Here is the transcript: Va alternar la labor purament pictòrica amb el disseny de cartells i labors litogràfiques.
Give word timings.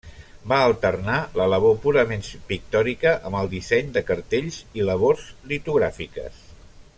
Va 0.51 0.57
alternar 0.67 1.17
la 1.39 1.45
labor 1.53 1.75
purament 1.83 2.23
pictòrica 2.53 3.13
amb 3.29 3.39
el 3.43 3.51
disseny 3.53 3.93
de 3.99 4.03
cartells 4.09 4.59
i 4.81 4.89
labors 4.89 5.29
litogràfiques. 5.53 6.43